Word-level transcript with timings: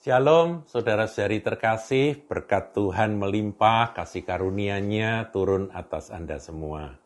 Shalom, 0.00 0.64
saudara-saudari 0.64 1.44
terkasih, 1.44 2.24
berkat 2.24 2.72
Tuhan 2.72 3.20
melimpah, 3.20 3.92
kasih 3.92 4.24
karunia-Nya 4.24 5.28
turun 5.28 5.68
atas 5.76 6.08
Anda 6.08 6.40
semua. 6.40 6.96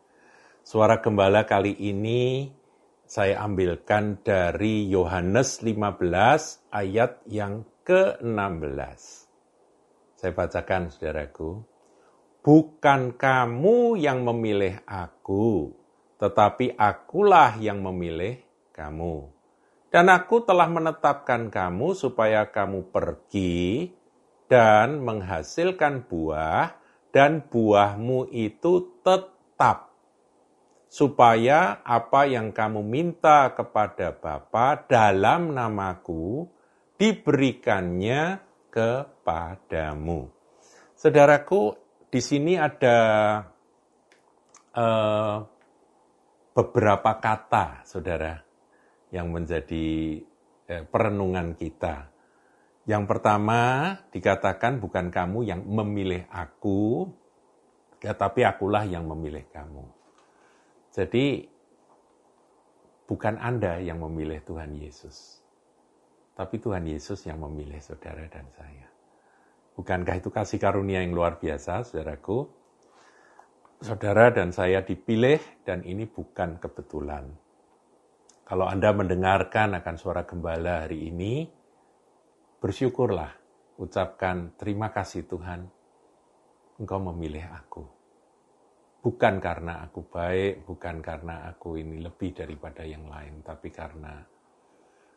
Suara 0.63 1.03
gembala 1.03 1.43
kali 1.43 1.75
ini 1.75 2.55
saya 3.03 3.43
ambilkan 3.43 4.23
dari 4.23 4.87
Yohanes 4.87 5.59
15 5.67 6.71
ayat 6.71 7.19
yang 7.27 7.67
ke-16. 7.83 9.03
Saya 10.15 10.31
bacakan 10.31 10.95
saudaraku. 10.95 11.67
Bukan 12.47 13.19
kamu 13.19 13.99
yang 13.99 14.23
memilih 14.23 14.79
aku, 14.87 15.75
tetapi 16.23 16.79
akulah 16.79 17.59
yang 17.59 17.83
memilih 17.83 18.39
kamu 18.71 19.34
dan 19.95 20.11
aku 20.11 20.43
telah 20.43 20.67
menetapkan 20.67 21.55
kamu 21.55 21.95
supaya 21.95 22.51
kamu 22.51 22.91
pergi 22.91 23.95
dan 24.51 24.99
menghasilkan 25.07 26.11
buah, 26.11 26.75
dan 27.15 27.47
buahmu 27.47 28.27
itu 28.35 28.91
tetap. 29.07 29.95
Supaya 30.91 31.79
apa 31.87 32.27
yang 32.27 32.51
kamu 32.51 32.83
minta 32.83 33.55
kepada 33.55 34.11
Bapa 34.11 34.83
dalam 34.83 35.55
namaku 35.55 36.51
diberikannya 36.99 38.43
kepadamu. 38.75 40.27
Saudaraku, 40.99 41.71
di 42.11 42.19
sini 42.19 42.59
ada 42.59 42.99
uh, 44.75 45.39
beberapa 46.51 47.11
kata, 47.23 47.87
saudara 47.87 48.44
yang 49.15 49.31
menjadi 49.31 50.19
eh, 50.67 50.83
perenungan 50.83 51.55
kita. 51.55 52.11
Yang 52.85 53.05
pertama 53.07 53.95
dikatakan 54.11 54.83
bukan 54.83 55.09
kamu 55.15 55.47
yang 55.47 55.63
memilih 55.63 56.27
aku, 56.29 57.07
tetapi 58.03 58.43
akulah 58.43 58.83
yang 58.83 59.07
memilih 59.07 59.47
kamu. 59.55 59.87
Jadi 60.91 61.47
bukan 63.07 63.39
Anda 63.39 63.79
yang 63.79 64.03
memilih 64.03 64.43
Tuhan 64.43 64.75
Yesus, 64.75 65.41
tapi 66.35 66.59
Tuhan 66.59 66.85
Yesus 66.85 67.25
yang 67.25 67.41
memilih 67.41 67.79
saudara 67.79 68.27
dan 68.29 68.51
saya. 68.53 68.91
Bukankah 69.75 70.21
itu 70.21 70.29
kasih 70.29 70.61
karunia 70.61 71.03
yang 71.03 71.17
luar 71.17 71.41
biasa, 71.41 71.87
saudaraku? 71.87 72.47
Saudara 73.81 74.31
dan 74.31 74.55
saya 74.55 74.85
dipilih 74.85 75.41
dan 75.67 75.83
ini 75.83 76.07
bukan 76.07 76.63
kebetulan 76.63 77.27
kalau 78.45 78.69
Anda 78.69 78.93
mendengarkan 78.93 79.81
akan 79.81 79.97
suara 79.97 80.29
gembala 80.29 80.85
hari 80.85 81.09
ini, 81.09 81.49
bersyukurlah, 82.61 83.33
ucapkan 83.81 84.53
terima 84.61 84.93
kasih 84.93 85.25
Tuhan, 85.25 85.65
Engkau 86.77 87.01
memilih 87.01 87.49
aku. 87.49 87.85
Bukan 89.01 89.41
karena 89.41 89.85
aku 89.85 90.05
baik, 90.09 90.65
bukan 90.69 91.01
karena 91.01 91.49
aku 91.49 91.81
ini 91.81 92.05
lebih 92.05 92.37
daripada 92.37 92.85
yang 92.85 93.09
lain, 93.09 93.41
tapi 93.41 93.73
karena 93.73 94.21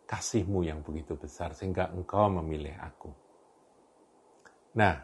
kasihmu 0.07 0.63
yang 0.63 0.79
begitu 0.79 1.19
besar, 1.19 1.51
sehingga 1.51 1.91
Engkau 1.91 2.31
memilih 2.31 2.79
aku. 2.79 3.11
Nah, 4.79 5.03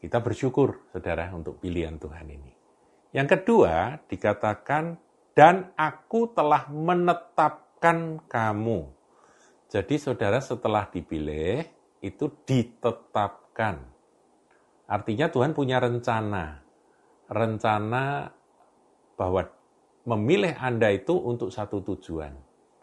kita 0.00 0.24
bersyukur, 0.24 0.88
saudara, 0.88 1.28
untuk 1.36 1.60
pilihan 1.60 2.00
Tuhan 2.00 2.28
ini. 2.32 2.52
Yang 3.12 3.28
kedua, 3.40 3.96
dikatakan 4.08 5.07
dan 5.38 5.70
aku 5.78 6.34
telah 6.34 6.66
menetapkan 6.66 8.18
kamu. 8.26 8.90
Jadi 9.70 9.94
saudara 9.94 10.42
setelah 10.42 10.90
dipilih 10.90 11.62
itu 12.02 12.26
ditetapkan. 12.42 13.78
Artinya 14.90 15.30
Tuhan 15.30 15.54
punya 15.54 15.78
rencana. 15.78 16.58
Rencana 17.30 18.34
bahwa 19.14 19.46
memilih 20.10 20.58
Anda 20.58 20.90
itu 20.90 21.14
untuk 21.14 21.54
satu 21.54 21.86
tujuan. 21.86 22.34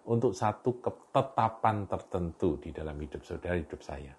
Untuk 0.08 0.32
satu 0.32 0.80
ketetapan 0.80 1.92
tertentu 1.92 2.56
di 2.64 2.72
dalam 2.72 2.96
hidup 2.96 3.28
saudara, 3.28 3.60
hidup 3.60 3.84
saya. 3.84 4.16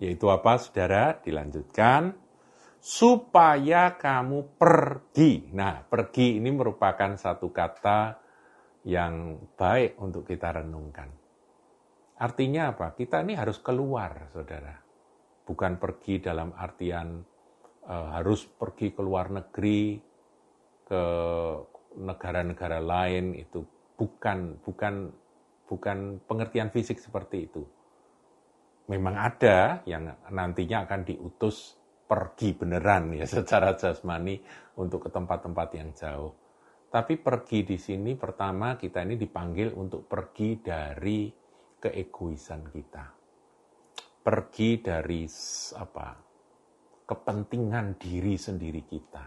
Yaitu 0.00 0.32
apa 0.32 0.56
saudara? 0.56 1.20
Dilanjutkan 1.20 2.16
supaya 2.78 3.98
kamu 3.98 4.58
pergi. 4.58 5.50
Nah, 5.52 5.82
pergi 5.82 6.38
ini 6.38 6.50
merupakan 6.52 7.16
satu 7.18 7.50
kata 7.50 8.18
yang 8.86 9.42
baik 9.58 9.98
untuk 9.98 10.22
kita 10.22 10.62
renungkan. 10.62 11.10
Artinya 12.16 12.72
apa? 12.72 12.96
Kita 12.96 13.20
ini 13.20 13.36
harus 13.36 13.60
keluar, 13.60 14.30
saudara. 14.32 14.72
Bukan 15.46 15.76
pergi 15.76 16.22
dalam 16.22 16.54
artian 16.56 17.20
uh, 17.86 18.08
harus 18.16 18.46
pergi 18.46 18.94
ke 18.94 19.02
luar 19.04 19.28
negeri, 19.30 20.00
ke 20.86 21.02
negara-negara 21.98 22.78
lain 22.78 23.34
itu 23.34 23.64
bukan 23.98 24.62
bukan 24.62 25.10
bukan 25.66 25.98
pengertian 26.24 26.70
fisik 26.70 27.02
seperti 27.02 27.50
itu. 27.50 27.66
Memang 28.86 29.18
ada 29.18 29.82
yang 29.82 30.06
nantinya 30.30 30.86
akan 30.86 31.02
diutus 31.02 31.74
pergi 32.06 32.54
beneran 32.54 33.18
ya 33.18 33.26
secara 33.42 33.74
jasmani 33.74 34.38
untuk 34.78 35.06
ke 35.06 35.10
tempat-tempat 35.10 35.68
yang 35.74 35.90
jauh. 35.92 36.32
Tapi 36.86 37.18
pergi 37.18 37.66
di 37.66 37.76
sini 37.76 38.14
pertama 38.14 38.78
kita 38.78 39.02
ini 39.02 39.18
dipanggil 39.18 39.74
untuk 39.74 40.06
pergi 40.06 40.62
dari 40.62 41.28
keegoisan 41.76 42.62
kita. 42.72 43.04
Pergi 44.22 44.70
dari 44.80 45.22
apa? 45.76 46.26
kepentingan 47.06 47.94
diri 47.96 48.34
sendiri 48.34 48.82
kita. 48.82 49.24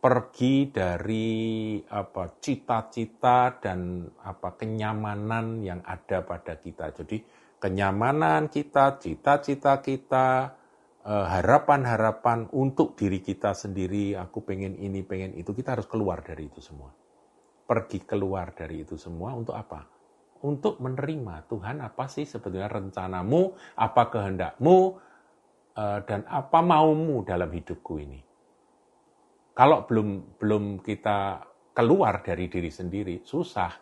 Pergi 0.00 0.72
dari 0.72 1.76
apa 1.76 2.40
cita-cita 2.40 3.52
dan 3.60 4.08
apa 4.24 4.56
kenyamanan 4.56 5.60
yang 5.60 5.84
ada 5.84 6.24
pada 6.24 6.56
kita. 6.56 6.88
Jadi 6.94 7.20
kenyamanan 7.60 8.48
kita, 8.48 8.96
cita-cita 8.96 9.84
kita, 9.84 10.56
harapan-harapan 11.04 12.52
untuk 12.52 12.92
diri 12.92 13.24
kita 13.24 13.56
sendiri, 13.56 14.12
aku 14.20 14.44
pengen 14.44 14.76
ini, 14.76 15.00
pengen 15.00 15.32
itu, 15.32 15.56
kita 15.56 15.78
harus 15.78 15.88
keluar 15.88 16.20
dari 16.20 16.52
itu 16.52 16.60
semua. 16.60 16.92
Pergi 17.64 18.04
keluar 18.04 18.52
dari 18.52 18.84
itu 18.84 19.00
semua 19.00 19.32
untuk 19.32 19.56
apa? 19.56 19.88
Untuk 20.44 20.80
menerima 20.80 21.48
Tuhan 21.48 21.80
apa 21.80 22.04
sih 22.08 22.28
sebetulnya 22.28 22.68
rencanamu, 22.68 23.56
apa 23.80 24.02
kehendakmu, 24.12 24.76
eh, 25.76 25.98
dan 26.04 26.20
apa 26.28 26.60
maumu 26.60 27.24
dalam 27.24 27.48
hidupku 27.48 27.94
ini. 28.00 28.20
Kalau 29.56 29.84
belum 29.84 30.40
belum 30.40 30.64
kita 30.84 31.44
keluar 31.76 32.20
dari 32.24 32.48
diri 32.48 32.68
sendiri, 32.72 33.24
susah. 33.24 33.72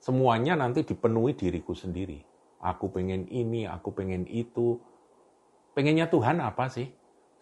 Semuanya 0.00 0.52
nanti 0.52 0.84
dipenuhi 0.84 1.32
diriku 1.32 1.72
sendiri. 1.72 2.20
Aku 2.60 2.92
pengen 2.92 3.28
ini, 3.32 3.64
aku 3.64 3.92
pengen 3.96 4.28
itu, 4.28 4.76
Pengennya 5.74 6.06
Tuhan 6.06 6.38
apa 6.38 6.70
sih? 6.70 6.86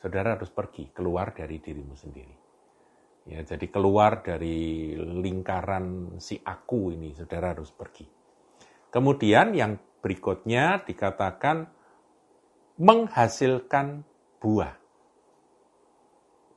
Saudara 0.00 0.34
harus 0.34 0.48
pergi, 0.48 0.88
keluar 0.90 1.36
dari 1.36 1.60
dirimu 1.60 1.94
sendiri. 1.94 2.36
Ya, 3.28 3.44
jadi 3.46 3.70
keluar 3.70 4.24
dari 4.26 4.96
lingkaran 4.98 6.18
si 6.18 6.42
aku 6.42 6.90
ini, 6.90 7.14
saudara 7.14 7.54
harus 7.54 7.70
pergi. 7.70 8.08
Kemudian 8.90 9.54
yang 9.54 9.78
berikutnya 10.02 10.82
dikatakan 10.82 11.70
menghasilkan 12.82 14.02
buah. 14.42 14.74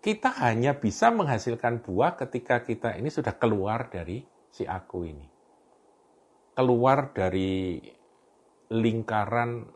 Kita 0.02 0.34
hanya 0.42 0.74
bisa 0.78 1.14
menghasilkan 1.14 1.86
buah 1.86 2.18
ketika 2.18 2.66
kita 2.66 2.98
ini 2.98 3.14
sudah 3.14 3.38
keluar 3.38 3.94
dari 3.94 4.26
si 4.50 4.66
aku 4.66 5.06
ini. 5.06 5.28
Keluar 6.58 7.14
dari 7.14 7.78
lingkaran 8.74 9.70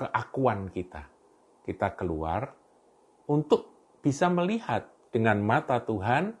keakuan 0.00 0.72
kita. 0.72 1.04
Kita 1.60 1.92
keluar 1.92 2.56
untuk 3.28 3.68
bisa 4.00 4.32
melihat 4.32 4.88
dengan 5.12 5.44
mata 5.44 5.84
Tuhan, 5.84 6.32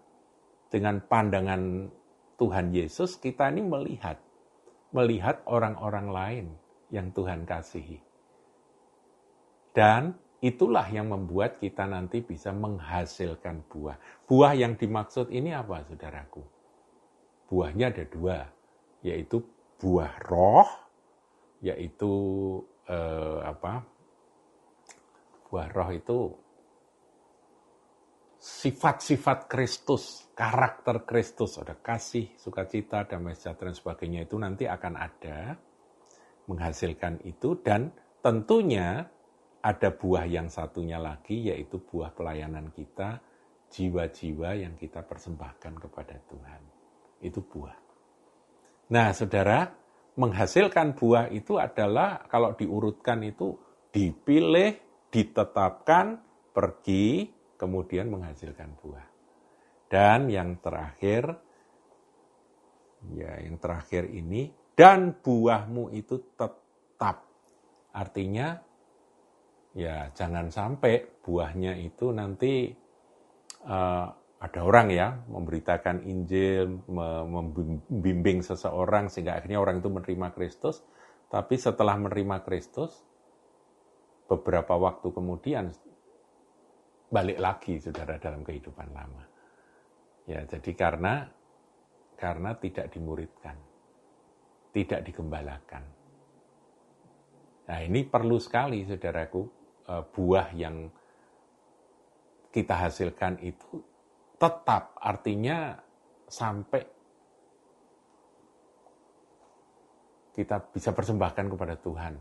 dengan 0.72 1.04
pandangan 1.04 1.92
Tuhan 2.40 2.72
Yesus, 2.72 3.20
kita 3.20 3.52
ini 3.52 3.60
melihat. 3.60 4.16
Melihat 4.90 5.44
orang-orang 5.46 6.08
lain 6.10 6.46
yang 6.90 7.14
Tuhan 7.14 7.46
kasihi. 7.46 8.02
Dan 9.70 10.18
itulah 10.42 10.82
yang 10.90 11.14
membuat 11.14 11.62
kita 11.62 11.86
nanti 11.86 12.24
bisa 12.24 12.50
menghasilkan 12.50 13.62
buah. 13.70 13.94
Buah 14.26 14.58
yang 14.58 14.74
dimaksud 14.74 15.30
ini 15.30 15.54
apa, 15.54 15.86
saudaraku? 15.86 16.42
Buahnya 17.46 17.94
ada 17.94 18.02
dua, 18.08 18.50
yaitu 19.06 19.46
buah 19.78 20.10
roh, 20.26 20.66
yaitu 21.62 22.10
eh, 22.90 23.40
apa 23.46 23.72
buah 25.46 25.68
roh 25.70 25.90
itu 25.94 26.18
sifat-sifat 28.40 29.52
Kristus, 29.52 30.32
karakter 30.32 31.04
Kristus, 31.04 31.60
ada 31.60 31.76
kasih, 31.76 32.32
sukacita, 32.40 33.04
damai 33.04 33.36
sejahtera 33.36 33.68
dan 33.68 33.76
sebagainya 33.76 34.20
itu 34.24 34.40
nanti 34.40 34.64
akan 34.64 34.94
ada 34.96 35.60
menghasilkan 36.48 37.20
itu 37.28 37.60
dan 37.60 37.92
tentunya 38.24 39.04
ada 39.60 39.92
buah 39.92 40.24
yang 40.24 40.48
satunya 40.48 40.96
lagi, 40.96 41.52
yaitu 41.52 41.84
buah 41.84 42.16
pelayanan 42.16 42.72
kita, 42.72 43.20
jiwa-jiwa 43.68 44.56
yang 44.56 44.74
kita 44.80 45.04
persembahkan 45.04 45.76
kepada 45.76 46.16
Tuhan. 46.24 46.62
Itu 47.20 47.44
buah. 47.44 47.76
Nah, 48.90 49.12
saudara, 49.12 49.68
menghasilkan 50.20 50.92
buah 50.92 51.32
itu 51.32 51.56
adalah 51.56 52.28
kalau 52.28 52.52
diurutkan 52.52 53.24
itu 53.24 53.56
dipilih, 53.88 54.76
ditetapkan, 55.08 56.20
pergi, 56.52 57.32
kemudian 57.56 58.12
menghasilkan 58.12 58.76
buah. 58.76 59.06
Dan 59.88 60.28
yang 60.28 60.60
terakhir, 60.60 61.24
ya 63.16 63.32
yang 63.40 63.56
terakhir 63.56 64.12
ini, 64.12 64.52
dan 64.76 65.16
buahmu 65.18 65.88
itu 65.96 66.36
tetap. 66.36 67.26
Artinya, 67.90 68.54
ya 69.74 70.12
jangan 70.14 70.52
sampai 70.52 71.24
buahnya 71.24 71.80
itu 71.80 72.14
nanti 72.14 72.70
uh, 73.66 74.19
ada 74.40 74.60
orang 74.64 74.88
ya 74.88 75.20
memberitakan 75.28 76.08
Injil, 76.08 76.80
membimbing 76.88 78.40
seseorang 78.40 79.12
sehingga 79.12 79.36
akhirnya 79.36 79.60
orang 79.60 79.84
itu 79.84 79.92
menerima 79.92 80.32
Kristus, 80.32 80.80
tapi 81.28 81.60
setelah 81.60 82.00
menerima 82.00 82.40
Kristus, 82.48 83.04
beberapa 84.24 84.80
waktu 84.80 85.12
kemudian 85.12 85.68
balik 87.12 87.36
lagi 87.36 87.84
saudara 87.84 88.16
dalam 88.16 88.40
kehidupan 88.40 88.88
lama. 88.96 89.28
Ya, 90.24 90.40
jadi 90.48 90.72
karena 90.72 91.28
karena 92.16 92.56
tidak 92.56 92.88
dimuridkan, 92.96 93.60
tidak 94.72 95.04
digembalakan. 95.04 95.84
Nah, 97.68 97.80
ini 97.84 98.08
perlu 98.08 98.40
sekali 98.40 98.88
saudaraku 98.88 99.42
eh, 99.84 100.04
buah 100.16 100.48
yang 100.56 100.88
kita 102.50 102.88
hasilkan 102.88 103.36
itu 103.44 103.89
tetap 104.40 104.96
artinya 104.96 105.76
sampai 106.24 106.80
kita 110.32 110.56
bisa 110.72 110.96
persembahkan 110.96 111.52
kepada 111.52 111.76
Tuhan. 111.76 112.16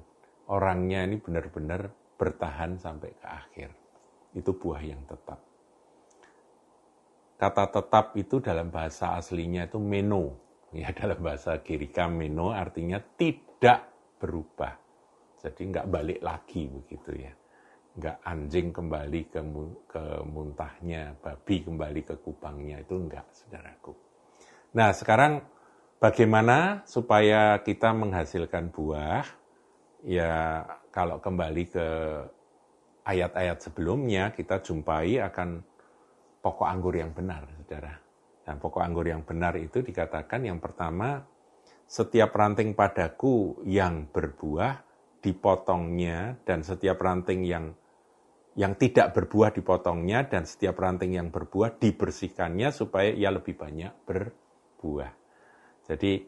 Orangnya 0.51 1.07
ini 1.07 1.15
benar-benar 1.15 1.87
bertahan 2.19 2.75
sampai 2.75 3.15
ke 3.15 3.27
akhir. 3.27 3.69
Itu 4.35 4.51
buah 4.59 4.83
yang 4.83 4.99
tetap. 5.07 5.39
Kata 7.39 7.71
tetap 7.71 8.19
itu 8.19 8.43
dalam 8.43 8.67
bahasa 8.67 9.15
aslinya 9.15 9.71
itu 9.71 9.79
meno. 9.79 10.35
Ya, 10.75 10.91
dalam 10.99 11.23
bahasa 11.23 11.55
Girika 11.63 12.11
meno 12.11 12.51
artinya 12.51 12.99
tidak 12.99 13.87
berubah. 14.19 14.75
Jadi 15.39 15.71
nggak 15.71 15.87
balik 15.87 16.19
lagi 16.19 16.67
begitu 16.67 17.15
ya. 17.15 17.38
Nggak 17.99 18.17
anjing 18.23 18.71
kembali 18.71 19.21
ke, 19.27 19.39
ke 19.91 20.03
muntahnya, 20.23 21.19
babi 21.19 21.55
kembali 21.67 22.01
ke 22.07 22.15
kubangnya, 22.23 22.79
itu 22.79 22.95
enggak, 22.95 23.27
saudaraku. 23.35 23.91
Nah, 24.71 24.95
sekarang 24.95 25.43
bagaimana 25.99 26.87
supaya 26.87 27.59
kita 27.59 27.91
menghasilkan 27.91 28.71
buah? 28.71 29.27
Ya, 30.07 30.63
kalau 30.95 31.19
kembali 31.19 31.63
ke 31.67 31.87
ayat-ayat 33.03 33.59
sebelumnya, 33.59 34.31
kita 34.31 34.63
jumpai 34.63 35.19
akan 35.19 35.59
pokok 36.39 36.67
anggur 36.71 36.95
yang 36.95 37.11
benar, 37.11 37.43
saudara. 37.59 37.99
Dan 38.47 38.57
pokok 38.63 38.79
anggur 38.79 39.05
yang 39.05 39.27
benar 39.27 39.59
itu 39.59 39.83
dikatakan 39.83 40.47
yang 40.47 40.63
pertama, 40.63 41.21
setiap 41.89 42.31
ranting 42.31 42.77
padaku 42.77 43.59
yang 43.65 44.07
berbuah 44.07 44.87
dipotongnya 45.19 46.39
dan 46.47 46.63
setiap 46.63 47.01
ranting 47.01 47.43
yang 47.43 47.75
yang 48.59 48.75
tidak 48.75 49.15
berbuah 49.15 49.55
dipotongnya 49.55 50.27
dan 50.27 50.43
setiap 50.43 50.83
ranting 50.83 51.15
yang 51.15 51.31
berbuah 51.31 51.79
dibersihkannya 51.79 52.75
supaya 52.75 53.07
ia 53.15 53.31
lebih 53.31 53.55
banyak 53.55 54.03
berbuah. 54.03 55.11
Jadi 55.87 56.19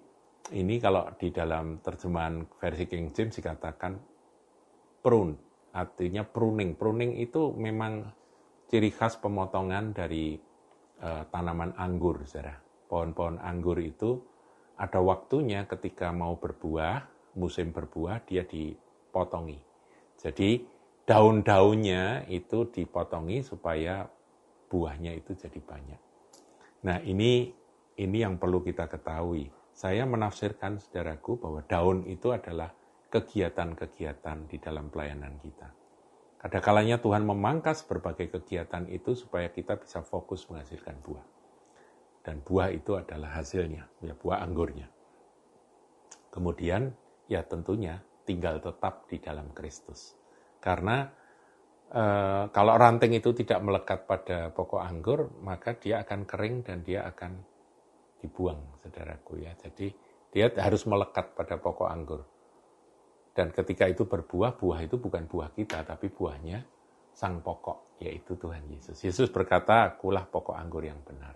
ini 0.55 0.79
kalau 0.79 1.11
di 1.19 1.27
dalam 1.35 1.83
terjemahan 1.83 2.47
versi 2.55 2.87
King 2.87 3.11
James 3.11 3.35
dikatakan 3.35 3.99
prune, 5.03 5.35
artinya 5.75 6.23
pruning. 6.23 6.79
Pruning 6.79 7.19
itu 7.19 7.51
memang 7.51 8.07
ciri 8.71 8.95
khas 8.95 9.19
pemotongan 9.19 9.91
dari 9.91 10.39
uh, 11.03 11.27
tanaman 11.27 11.75
anggur, 11.75 12.23
saudara. 12.23 12.55
Pohon-pohon 12.87 13.43
anggur 13.43 13.75
itu 13.83 14.23
ada 14.79 15.03
waktunya 15.03 15.67
ketika 15.67 16.15
mau 16.15 16.39
berbuah, 16.39 17.11
musim 17.35 17.75
berbuah, 17.75 18.23
dia 18.23 18.47
dipotongi. 18.47 19.59
Jadi 20.15 20.79
daun-daunnya 21.05 22.29
itu 22.29 22.69
dipotongi 22.69 23.41
supaya 23.41 24.05
buahnya 24.71 25.17
itu 25.17 25.35
jadi 25.35 25.59
banyak. 25.59 26.01
Nah 26.87 26.97
ini 27.03 27.51
ini 27.99 28.17
yang 28.23 28.39
perlu 28.39 28.63
kita 28.63 28.87
ketahui. 28.87 29.51
Saya 29.71 30.05
menafsirkan 30.05 30.77
saudaraku 30.77 31.41
bahwa 31.41 31.61
daun 31.65 32.05
itu 32.05 32.31
adalah 32.31 32.71
kegiatan-kegiatan 33.11 34.47
di 34.47 34.57
dalam 34.57 34.87
pelayanan 34.87 35.35
kita. 35.43 35.69
Kadang-kalanya 36.41 36.97
Tuhan 36.97 37.21
memangkas 37.27 37.85
berbagai 37.85 38.33
kegiatan 38.33 38.89
itu 38.89 39.13
supaya 39.13 39.51
kita 39.53 39.77
bisa 39.77 40.01
fokus 40.01 40.49
menghasilkan 40.49 40.97
buah. 41.05 41.25
Dan 42.21 42.41
buah 42.41 42.69
itu 42.73 42.97
adalah 42.97 43.37
hasilnya, 43.37 43.85
ya 44.01 44.13
buah 44.17 44.41
anggurnya. 44.41 44.89
Kemudian 46.33 46.93
ya 47.29 47.45
tentunya 47.45 48.01
tinggal 48.25 48.57
tetap 48.63 49.05
di 49.11 49.21
dalam 49.21 49.53
Kristus. 49.53 50.20
Karena 50.61 51.09
e, 51.89 52.03
kalau 52.53 52.73
ranting 52.77 53.17
itu 53.17 53.33
tidak 53.33 53.59
melekat 53.65 54.05
pada 54.05 54.53
pokok 54.53 54.81
anggur, 54.81 55.33
maka 55.41 55.73
dia 55.75 56.05
akan 56.05 56.29
kering 56.29 56.61
dan 56.61 56.85
dia 56.85 57.03
akan 57.09 57.41
dibuang, 58.21 58.77
saudaraku 58.77 59.41
ya. 59.41 59.51
Jadi 59.57 59.89
dia 60.29 60.47
harus 60.61 60.85
melekat 60.85 61.33
pada 61.33 61.57
pokok 61.57 61.89
anggur. 61.89 62.21
Dan 63.31 63.49
ketika 63.49 63.89
itu 63.89 64.05
berbuah, 64.05 64.55
buah 64.59 64.79
itu 64.85 65.01
bukan 65.01 65.25
buah 65.25 65.49
kita, 65.55 65.87
tapi 65.87 66.11
buahnya 66.11 66.61
sang 67.11 67.39
pokok, 67.43 67.99
yaitu 68.03 68.35
Tuhan 68.35 68.63
Yesus. 68.71 68.99
Yesus 69.03 69.27
berkata, 69.31 69.87
akulah 69.87 70.27
pokok 70.27 70.55
anggur 70.55 70.83
yang 70.83 70.99
benar. 71.03 71.35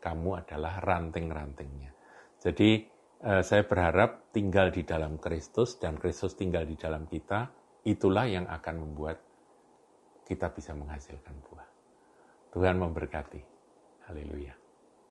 Kamu 0.00 0.30
adalah 0.36 0.80
ranting-rantingnya. 0.84 1.92
Jadi 2.40 2.84
eh, 3.22 3.42
saya 3.44 3.62
berharap 3.64 4.34
tinggal 4.34 4.68
di 4.68 4.84
dalam 4.84 5.16
Kristus 5.16 5.78
dan 5.80 5.96
Kristus 5.96 6.36
tinggal 6.36 6.68
di 6.68 6.76
dalam 6.76 7.08
kita, 7.08 7.61
itulah 7.82 8.26
yang 8.30 8.46
akan 8.46 8.86
membuat 8.86 9.18
kita 10.26 10.48
bisa 10.54 10.72
menghasilkan 10.72 11.34
buah. 11.50 11.68
Tuhan 12.54 12.78
memberkati. 12.78 13.42
Haleluya. 14.06 14.61